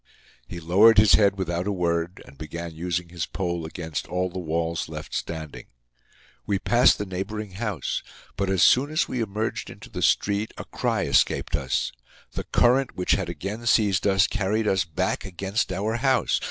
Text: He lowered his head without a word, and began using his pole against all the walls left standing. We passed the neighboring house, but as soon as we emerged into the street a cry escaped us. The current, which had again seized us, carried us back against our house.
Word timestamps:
He 0.47 0.59
lowered 0.59 0.97
his 0.97 1.13
head 1.13 1.37
without 1.37 1.67
a 1.67 1.71
word, 1.71 2.23
and 2.25 2.35
began 2.35 2.73
using 2.73 3.09
his 3.09 3.27
pole 3.27 3.67
against 3.67 4.07
all 4.07 4.31
the 4.31 4.39
walls 4.39 4.89
left 4.89 5.13
standing. 5.13 5.67
We 6.47 6.57
passed 6.57 6.97
the 6.97 7.05
neighboring 7.05 7.51
house, 7.51 8.01
but 8.35 8.49
as 8.49 8.63
soon 8.63 8.89
as 8.89 9.07
we 9.07 9.21
emerged 9.21 9.69
into 9.69 9.91
the 9.91 10.01
street 10.01 10.55
a 10.57 10.65
cry 10.65 11.03
escaped 11.03 11.55
us. 11.55 11.91
The 12.31 12.45
current, 12.45 12.95
which 12.95 13.11
had 13.11 13.29
again 13.29 13.63
seized 13.67 14.07
us, 14.07 14.25
carried 14.25 14.67
us 14.67 14.85
back 14.85 15.23
against 15.23 15.71
our 15.71 15.97
house. 15.97 16.39